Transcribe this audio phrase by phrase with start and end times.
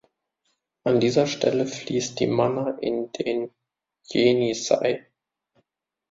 [0.83, 3.51] An dieser Stelle fließt die Mana in den
[4.07, 5.05] Jenissei.